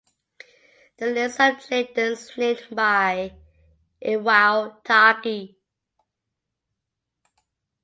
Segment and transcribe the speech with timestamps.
[0.97, 3.35] The list of chitons named by
[4.03, 5.59] Iwao Taki.